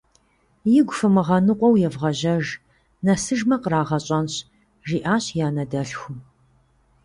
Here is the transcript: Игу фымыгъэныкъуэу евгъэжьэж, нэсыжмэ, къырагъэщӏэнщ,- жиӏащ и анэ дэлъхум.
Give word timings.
Игу 0.77 0.91
фымыгъэныкъуэу 0.97 1.79
евгъэжьэж, 1.87 2.45
нэсыжмэ, 3.05 3.55
къырагъэщӏэнщ,- 3.63 4.33
жиӏащ 4.87 5.25
и 5.37 5.41
анэ 5.47 5.63
дэлъхум. 5.71 6.17